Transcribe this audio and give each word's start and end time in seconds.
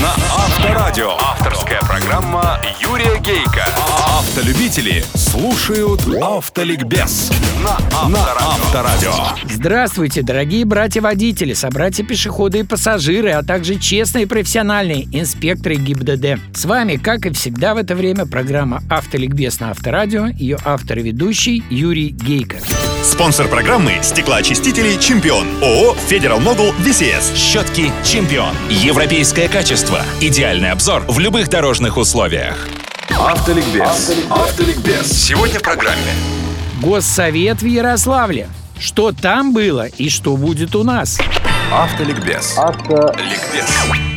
на 0.00 0.14
Авторадио. 0.14 1.10
Авторская 1.18 1.80
программа 1.80 2.58
Юрия 2.80 3.18
Гейка. 3.20 3.66
Автолюбители 4.18 5.04
слушают 5.14 6.00
Автоликбез 6.22 7.30
на 7.62 7.76
Авторадио. 7.92 9.12
Здравствуйте, 9.50 10.22
дорогие 10.22 10.64
братья-водители, 10.64 11.52
собратья-пешеходы 11.52 12.60
и 12.60 12.62
пассажиры, 12.62 13.32
а 13.32 13.42
также 13.42 13.78
честные 13.78 14.24
и 14.24 14.26
профессиональные 14.26 15.08
инспекторы 15.12 15.76
ГИБДД. 15.76 16.40
С 16.56 16.64
вами, 16.64 16.96
как 16.96 17.26
и 17.26 17.30
всегда 17.30 17.74
в 17.74 17.78
это 17.78 17.94
время, 17.94 18.26
программа 18.26 18.82
«Автоликбез» 18.88 19.60
на 19.60 19.70
Авторадио, 19.70 20.26
ее 20.26 20.58
автор 20.64 20.98
и 20.98 21.02
ведущий 21.02 21.62
Юрий 21.68 22.10
Гейко. 22.10 22.58
Спонсор 23.12 23.46
программы 23.46 23.98
«Стеклоочистители 24.00 24.96
Чемпион». 24.96 25.46
ООО 25.62 25.94
«Федерал 25.96 26.40
Могул 26.40 26.72
ВСС». 26.72 27.36
Щетки 27.36 27.92
«Чемпион». 28.02 28.56
Европейское 28.70 29.48
качество. 29.48 30.00
Идеальный 30.22 30.70
обзор 30.70 31.04
в 31.06 31.18
любых 31.18 31.50
дорожных 31.50 31.98
условиях. 31.98 32.56
Автоликбез. 33.10 34.14
Автоликбез. 34.30 35.12
Сегодня 35.12 35.58
в 35.58 35.62
программе. 35.62 36.14
Госсовет 36.80 37.60
в 37.60 37.66
Ярославле. 37.66 38.48
Что 38.80 39.12
там 39.12 39.52
было 39.52 39.88
и 39.88 40.08
что 40.08 40.38
будет 40.38 40.74
у 40.74 40.82
нас? 40.82 41.20
Автоликбез. 41.70 42.56
Автоликбез. 42.56 43.68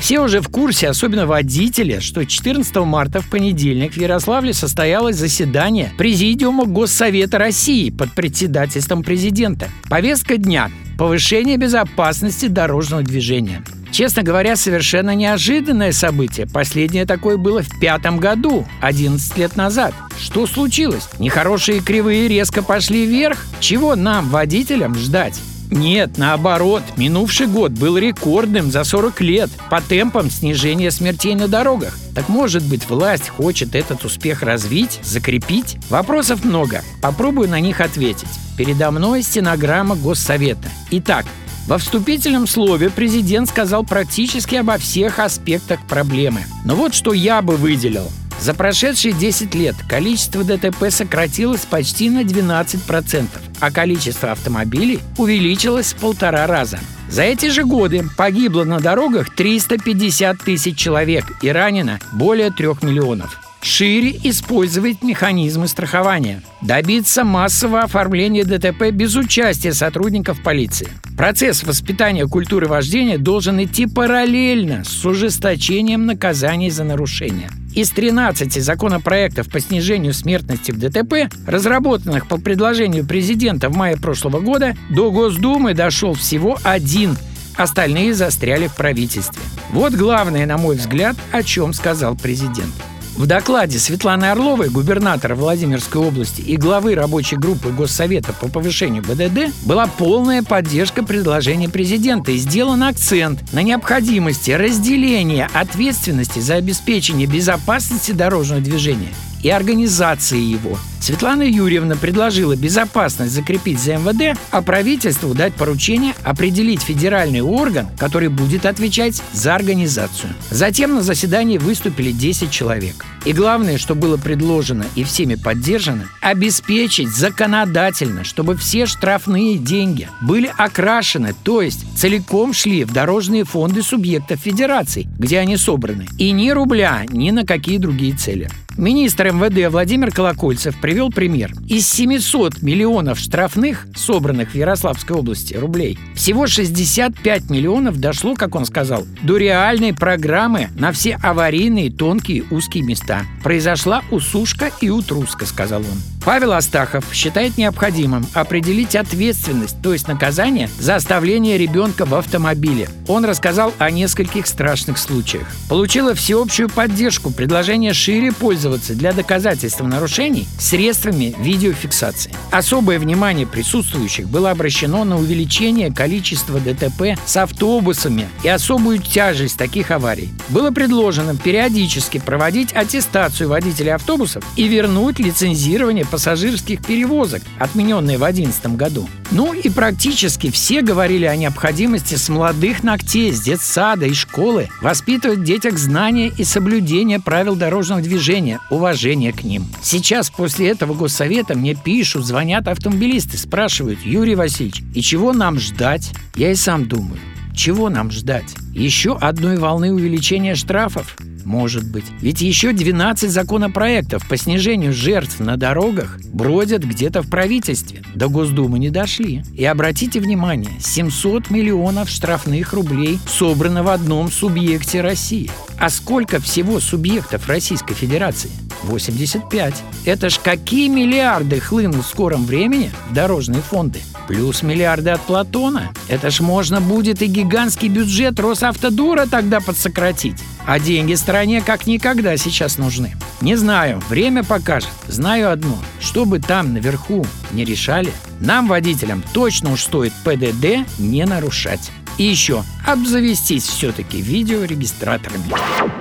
Все 0.00 0.20
уже 0.20 0.40
в 0.40 0.48
курсе, 0.48 0.88
особенно 0.88 1.26
водители, 1.26 1.98
что 1.98 2.24
14 2.24 2.74
марта 2.76 3.20
в 3.20 3.28
понедельник 3.28 3.94
в 3.94 3.96
Ярославле 3.96 4.52
состоялось 4.52 5.16
заседание 5.16 5.92
Президиума 5.98 6.64
Госсовета 6.64 7.38
России 7.38 7.90
под 7.90 8.12
председательством 8.12 9.02
президента. 9.02 9.68
Повестка 9.90 10.36
дня– 10.36 10.70
повышение 10.98 11.56
безопасности 11.56 12.46
дорожного 12.46 13.02
движения. 13.02 13.62
Честно 13.90 14.22
говоря, 14.22 14.54
совершенно 14.54 15.14
неожиданное 15.14 15.92
событие. 15.92 16.46
Последнее 16.46 17.04
такое 17.04 17.36
было 17.36 17.62
в 17.62 17.80
пятом 17.80 18.18
году, 18.18 18.66
11 18.80 19.36
лет 19.38 19.56
назад. 19.56 19.94
Что 20.20 20.46
случилось? 20.46 21.08
Нехорошие 21.18 21.80
кривые 21.80 22.28
резко 22.28 22.62
пошли 22.62 23.06
вверх? 23.06 23.44
Чего 23.60 23.96
нам, 23.96 24.28
водителям, 24.28 24.94
ждать? 24.94 25.40
Нет, 25.70 26.16
наоборот, 26.16 26.82
минувший 26.96 27.46
год 27.46 27.72
был 27.72 27.98
рекордным 27.98 28.70
за 28.70 28.84
40 28.84 29.20
лет 29.20 29.50
по 29.70 29.80
темпам 29.80 30.30
снижения 30.30 30.90
смертей 30.90 31.34
на 31.34 31.46
дорогах. 31.46 31.96
Так 32.14 32.28
может 32.28 32.62
быть, 32.62 32.88
власть 32.88 33.28
хочет 33.28 33.74
этот 33.74 34.04
успех 34.04 34.42
развить, 34.42 34.98
закрепить? 35.02 35.76
Вопросов 35.90 36.44
много. 36.44 36.82
Попробую 37.02 37.48
на 37.48 37.60
них 37.60 37.80
ответить. 37.80 38.28
Передо 38.56 38.90
мной 38.90 39.22
стенограмма 39.22 39.94
Госсовета. 39.94 40.68
Итак, 40.90 41.26
во 41.66 41.76
вступительном 41.76 42.46
слове 42.46 42.88
президент 42.88 43.48
сказал 43.48 43.84
практически 43.84 44.54
обо 44.54 44.78
всех 44.78 45.18
аспектах 45.18 45.86
проблемы. 45.86 46.44
Но 46.64 46.74
вот 46.74 46.94
что 46.94 47.12
я 47.12 47.42
бы 47.42 47.56
выделил. 47.56 48.08
За 48.40 48.54
прошедшие 48.54 49.12
10 49.12 49.54
лет 49.54 49.74
количество 49.88 50.44
ДТП 50.44 50.90
сократилось 50.90 51.66
почти 51.66 52.08
на 52.08 52.22
12%, 52.22 53.26
а 53.60 53.70
количество 53.70 54.32
автомобилей 54.32 55.00
увеличилось 55.16 55.92
в 55.92 55.96
полтора 55.96 56.46
раза. 56.46 56.78
За 57.08 57.22
эти 57.22 57.50
же 57.50 57.64
годы 57.64 58.04
погибло 58.16 58.64
на 58.64 58.80
дорогах 58.80 59.34
350 59.34 60.38
тысяч 60.38 60.76
человек 60.76 61.24
и 61.42 61.48
ранено 61.48 61.98
более 62.12 62.50
3 62.50 62.66
миллионов 62.82 63.40
шире 63.68 64.18
использовать 64.24 65.02
механизмы 65.02 65.68
страхования, 65.68 66.42
добиться 66.62 67.24
массового 67.24 67.82
оформления 67.82 68.44
ДТП 68.44 68.90
без 68.90 69.14
участия 69.16 69.72
сотрудников 69.72 70.42
полиции. 70.42 70.88
Процесс 71.16 71.62
воспитания 71.62 72.26
культуры 72.26 72.66
вождения 72.68 73.18
должен 73.18 73.62
идти 73.62 73.86
параллельно 73.86 74.84
с 74.84 75.04
ужесточением 75.04 76.06
наказаний 76.06 76.70
за 76.70 76.84
нарушения. 76.84 77.50
Из 77.78 77.90
13 77.90 78.60
законопроектов 78.60 79.48
по 79.48 79.60
снижению 79.60 80.12
смертности 80.12 80.72
в 80.72 80.80
ДТП, 80.80 81.32
разработанных 81.46 82.26
по 82.26 82.36
предложению 82.36 83.06
президента 83.06 83.68
в 83.68 83.76
мае 83.76 83.96
прошлого 83.96 84.40
года, 84.40 84.76
до 84.90 85.12
Госдумы 85.12 85.74
дошел 85.74 86.14
всего 86.14 86.58
один 86.64 87.16
Остальные 87.54 88.14
застряли 88.14 88.66
в 88.66 88.74
правительстве. 88.74 89.40
Вот 89.70 89.92
главное, 89.92 90.44
на 90.44 90.58
мой 90.58 90.74
взгляд, 90.74 91.16
о 91.30 91.44
чем 91.44 91.72
сказал 91.72 92.16
президент. 92.16 92.72
В 93.18 93.26
докладе 93.26 93.80
Светланы 93.80 94.26
Орловой, 94.26 94.68
губернатора 94.68 95.34
Владимирской 95.34 96.00
области 96.00 96.40
и 96.40 96.56
главы 96.56 96.94
рабочей 96.94 97.34
группы 97.34 97.70
Госсовета 97.70 98.32
по 98.32 98.48
повышению 98.48 99.02
БДД, 99.02 99.52
была 99.66 99.88
полная 99.88 100.44
поддержка 100.44 101.02
предложения 101.02 101.68
президента 101.68 102.30
и 102.30 102.36
сделан 102.36 102.84
акцент 102.84 103.52
на 103.52 103.64
необходимости 103.64 104.52
разделения 104.52 105.50
ответственности 105.52 106.38
за 106.38 106.54
обеспечение 106.54 107.26
безопасности 107.26 108.12
дорожного 108.12 108.60
движения 108.60 109.12
и 109.42 109.50
организации 109.50 110.40
его. 110.40 110.78
Светлана 111.00 111.42
Юрьевна 111.42 111.94
предложила 111.96 112.56
безопасность 112.56 113.32
закрепить 113.32 113.80
за 113.80 113.96
МВД, 113.96 114.38
а 114.50 114.62
правительству 114.62 115.32
дать 115.32 115.54
поручение 115.54 116.14
определить 116.24 116.82
федеральный 116.82 117.40
орган, 117.40 117.86
который 117.96 118.28
будет 118.28 118.66
отвечать 118.66 119.22
за 119.32 119.54
организацию. 119.54 120.34
Затем 120.50 120.94
на 120.94 121.02
заседании 121.02 121.58
выступили 121.58 122.12
10 122.12 122.50
человек. 122.50 123.06
И 123.24 123.32
главное, 123.32 123.78
что 123.78 123.94
было 123.94 124.16
предложено 124.16 124.86
и 124.96 125.04
всеми 125.04 125.36
поддержано, 125.36 126.08
обеспечить 126.20 127.08
законодательно, 127.08 128.24
чтобы 128.24 128.56
все 128.56 128.86
штрафные 128.86 129.56
деньги 129.56 130.08
были 130.20 130.52
окрашены, 130.56 131.34
то 131.42 131.62
есть 131.62 131.86
целиком 131.96 132.52
шли 132.52 132.84
в 132.84 132.92
дорожные 132.92 133.44
фонды 133.44 133.82
субъектов 133.82 134.40
федераций, 134.40 135.06
где 135.18 135.38
они 135.38 135.56
собраны, 135.56 136.06
и 136.18 136.32
ни 136.32 136.50
рубля 136.50 137.04
ни 137.08 137.30
на 137.30 137.44
какие 137.46 137.78
другие 137.78 138.14
цели. 138.16 138.50
Министр 138.78 139.32
МВД 139.32 139.72
Владимир 139.72 140.12
Колокольцев 140.12 140.80
привел 140.80 141.10
пример. 141.10 141.52
Из 141.66 141.84
700 141.88 142.62
миллионов 142.62 143.18
штрафных, 143.18 143.88
собранных 143.96 144.52
в 144.52 144.54
Ярославской 144.54 145.16
области 145.16 145.54
рублей, 145.54 145.98
всего 146.14 146.46
65 146.46 147.50
миллионов 147.50 147.98
дошло, 147.98 148.36
как 148.36 148.54
он 148.54 148.64
сказал, 148.64 149.04
до 149.20 149.36
реальной 149.36 149.92
программы 149.92 150.68
на 150.78 150.92
все 150.92 151.18
аварийные 151.20 151.90
тонкие 151.90 152.44
узкие 152.52 152.84
места. 152.84 153.22
Произошла 153.42 154.04
усушка 154.12 154.70
и 154.80 154.90
утруска, 154.90 155.44
сказал 155.44 155.80
он. 155.80 156.17
Павел 156.28 156.52
Астахов 156.52 157.06
считает 157.10 157.56
необходимым 157.56 158.26
определить 158.34 158.94
ответственность, 158.94 159.80
то 159.82 159.94
есть 159.94 160.08
наказание 160.08 160.68
за 160.78 160.96
оставление 160.96 161.56
ребенка 161.56 162.04
в 162.04 162.14
автомобиле. 162.14 162.86
Он 163.06 163.24
рассказал 163.24 163.72
о 163.78 163.90
нескольких 163.90 164.46
страшных 164.46 164.98
случаях. 164.98 165.46
Получила 165.70 166.14
всеобщую 166.14 166.68
поддержку 166.68 167.30
предложение 167.30 167.94
шире 167.94 168.30
пользоваться 168.30 168.94
для 168.94 169.14
доказательства 169.14 169.86
нарушений 169.86 170.46
средствами 170.58 171.34
видеофиксации. 171.38 172.30
Особое 172.50 172.98
внимание 172.98 173.46
присутствующих 173.46 174.28
было 174.28 174.50
обращено 174.50 175.04
на 175.04 175.16
увеличение 175.16 175.90
количества 175.90 176.60
ДТП 176.60 177.18
с 177.24 177.38
автобусами 177.38 178.28
и 178.44 178.48
особую 178.48 178.98
тяжесть 178.98 179.56
таких 179.56 179.90
аварий. 179.90 180.28
Было 180.50 180.72
предложено 180.72 181.34
периодически 181.34 182.18
проводить 182.18 182.74
аттестацию 182.74 183.48
водителей 183.48 183.94
автобусов 183.94 184.44
и 184.56 184.68
вернуть 184.68 185.18
лицензирование 185.18 186.04
пассажирских 186.18 186.84
перевозок, 186.84 187.42
отмененные 187.60 188.16
в 188.16 188.22
2011 188.22 188.74
году. 188.74 189.08
Ну 189.30 189.52
и 189.52 189.70
практически 189.70 190.50
все 190.50 190.82
говорили 190.82 191.26
о 191.26 191.36
необходимости 191.36 192.16
с 192.16 192.28
молодых 192.28 192.82
ногтей, 192.82 193.30
с 193.30 193.40
детсада 193.40 194.06
и 194.06 194.14
школы 194.14 194.68
воспитывать 194.82 195.38
в 195.38 195.44
детях 195.44 195.78
знания 195.78 196.32
и 196.36 196.42
соблюдение 196.42 197.20
правил 197.20 197.54
дорожного 197.54 198.02
движения, 198.02 198.58
уважение 198.68 199.32
к 199.32 199.44
ним. 199.44 199.68
Сейчас 199.80 200.28
после 200.28 200.70
этого 200.70 200.92
госсовета 200.92 201.56
мне 201.56 201.76
пишут, 201.76 202.26
звонят 202.26 202.66
автомобилисты, 202.66 203.38
спрашивают, 203.38 204.00
Юрий 204.04 204.34
Васильевич, 204.34 204.82
и 204.96 205.00
чего 205.00 205.32
нам 205.32 205.60
ждать? 205.60 206.10
Я 206.34 206.50
и 206.50 206.56
сам 206.56 206.88
думаю, 206.88 207.20
чего 207.54 207.90
нам 207.90 208.10
ждать? 208.10 208.56
Еще 208.74 209.16
одной 209.16 209.56
волны 209.56 209.92
увеличения 209.92 210.56
штрафов? 210.56 211.16
Может 211.48 211.90
быть. 211.90 212.04
Ведь 212.20 212.42
еще 212.42 212.74
12 212.74 213.30
законопроектов 213.30 214.28
по 214.28 214.36
снижению 214.36 214.92
жертв 214.92 215.40
на 215.40 215.56
дорогах 215.56 216.18
бродят 216.30 216.84
где-то 216.84 217.22
в 217.22 217.30
правительстве. 217.30 218.02
До 218.14 218.28
Госдумы 218.28 218.78
не 218.78 218.90
дошли. 218.90 219.42
И 219.54 219.64
обратите 219.64 220.20
внимание, 220.20 220.72
700 220.78 221.48
миллионов 221.48 222.10
штрафных 222.10 222.74
рублей 222.74 223.18
собрано 223.26 223.82
в 223.82 223.88
одном 223.88 224.30
субъекте 224.30 225.00
России. 225.00 225.50
А 225.78 225.88
сколько 225.88 226.38
всего 226.38 226.80
субъектов 226.80 227.48
Российской 227.48 227.94
Федерации? 227.94 228.50
85. 228.82 229.74
Это 230.04 230.28
ж 230.28 230.38
какие 230.42 230.88
миллиарды 230.88 231.60
хлынут 231.60 232.04
в 232.04 232.08
скором 232.08 232.44
времени 232.44 232.90
в 233.08 233.14
дорожные 233.14 233.62
фонды? 233.62 234.00
Плюс 234.26 234.62
миллиарды 234.62 235.10
от 235.10 235.22
Платона. 235.22 235.92
Это 236.08 236.30
ж 236.30 236.40
можно 236.40 236.80
будет 236.80 237.22
и 237.22 237.26
гигантский 237.26 237.88
бюджет 237.88 238.38
Росавтодора 238.38 239.26
тогда 239.26 239.60
подсократить. 239.60 240.36
А 240.66 240.78
деньги 240.78 241.14
стране 241.38 241.62
как 241.62 241.86
никогда 241.86 242.36
сейчас 242.36 242.78
нужны. 242.78 243.14
Не 243.42 243.54
знаю, 243.54 244.02
время 244.08 244.42
покажет. 244.42 244.90
Знаю 245.06 245.52
одно. 245.52 245.78
Чтобы 246.00 246.40
там 246.40 246.74
наверху 246.74 247.24
не 247.52 247.64
решали, 247.64 248.12
нам, 248.40 248.66
водителям, 248.66 249.22
точно 249.32 249.70
уж 249.70 249.82
стоит 249.82 250.12
ПДД 250.24 250.84
не 250.98 251.24
нарушать. 251.24 251.92
И 252.16 252.24
еще, 252.24 252.64
обзавестись 252.84 253.68
все-таки 253.68 254.20
видеорегистраторами. 254.20 255.44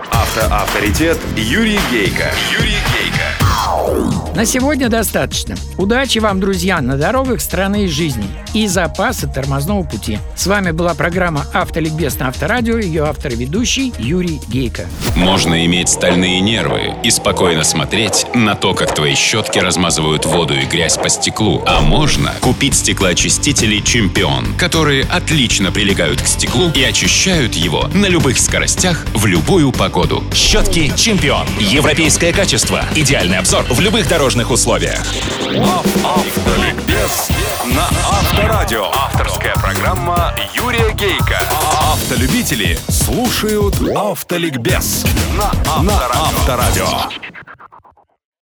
Автоавторитет 0.09 1.19
Юрий 1.35 1.79
Гейка. 1.91 2.31
Юрий. 2.57 2.86
На 4.35 4.45
сегодня 4.45 4.87
достаточно. 4.87 5.55
Удачи 5.77 6.19
вам, 6.19 6.39
друзья, 6.39 6.79
на 6.79 6.95
дорогах 6.95 7.41
страны 7.41 7.85
и 7.85 7.87
жизни 7.87 8.27
и 8.53 8.67
запасы 8.67 9.27
тормозного 9.27 9.83
пути. 9.83 10.19
С 10.35 10.45
вами 10.45 10.71
была 10.71 10.93
программа 10.93 11.45
«Автоликбез» 11.53 12.19
на 12.19 12.27
Авторадио, 12.27 12.77
ее 12.77 13.05
автор 13.05 13.31
и 13.31 13.35
ведущий 13.35 13.93
Юрий 13.97 14.39
Гейко. 14.47 14.85
Можно 15.15 15.65
иметь 15.65 15.89
стальные 15.89 16.39
нервы 16.39 16.93
и 17.03 17.09
спокойно 17.09 17.63
смотреть 17.63 18.27
на 18.35 18.55
то, 18.55 18.75
как 18.75 18.93
твои 18.93 19.15
щетки 19.15 19.57
размазывают 19.57 20.25
воду 20.25 20.53
и 20.53 20.65
грязь 20.65 20.97
по 20.97 21.09
стеклу. 21.09 21.63
А 21.65 21.81
можно 21.81 22.33
купить 22.41 22.75
стеклоочистители 22.75 23.79
«Чемпион», 23.79 24.53
которые 24.57 25.03
отлично 25.05 25.71
прилегают 25.71 26.21
к 26.21 26.27
стеклу 26.27 26.69
и 26.75 26.83
очищают 26.83 27.55
его 27.55 27.87
на 27.93 28.05
любых 28.05 28.37
скоростях 28.39 29.03
в 29.15 29.25
любую 29.25 29.71
погоду. 29.71 30.23
Щетки 30.33 30.93
«Чемпион». 30.95 31.47
Европейское 31.59 32.33
качество. 32.33 32.83
Идеальный 32.95 33.39
обзор 33.57 33.75
в 33.75 33.79
любых 33.79 34.07
дорожных 34.07 34.51
условиях. 34.51 34.99
Автоликбез 36.03 37.29
на 37.65 37.87
Авторадио. 38.09 38.85
Авторская 38.93 39.53
программа 39.55 40.33
Юрия 40.53 40.93
Гейка. 40.93 41.39
Автолюбители 41.79 42.77
слушают 42.89 43.75
Автоликбез 43.95 45.05
на 45.37 45.51
Авторадио. 45.65 46.87